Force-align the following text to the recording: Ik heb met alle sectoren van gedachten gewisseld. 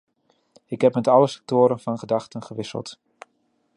Ik 0.65 0.81
heb 0.81 0.93
met 0.93 1.07
alle 1.07 1.27
sectoren 1.27 1.79
van 1.79 1.97
gedachten 1.97 2.43
gewisseld. 2.43 2.99